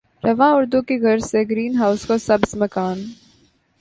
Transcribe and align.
رواں 0.25 0.51
اردو 0.55 0.79
کی 0.87 0.95
غرض 1.03 1.25
سے 1.31 1.39
گرین 1.49 1.73
ہاؤس 1.81 2.01
کو 2.07 2.17
سبز 2.27 2.51
مکان 2.61 2.97